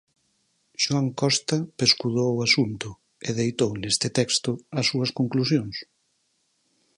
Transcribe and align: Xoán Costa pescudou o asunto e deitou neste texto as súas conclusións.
Xoán 0.83 1.07
Costa 1.21 1.57
pescudou 1.79 2.29
o 2.33 2.43
asunto 2.47 2.89
e 3.27 3.29
deitou 3.39 3.71
neste 3.81 4.07
texto 4.19 4.51
as 4.79 4.85
súas 4.89 5.09
conclusións. 5.19 5.75